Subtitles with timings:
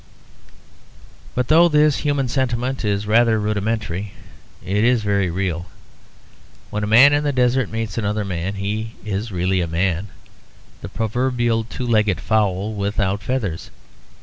[1.35, 4.13] But though this human sentiment is rather rudimentary
[4.65, 5.67] it is very real.
[6.71, 10.07] When a man in the desert meets another man, he is really a man;
[10.81, 13.69] the proverbial two legged fowl without feathers.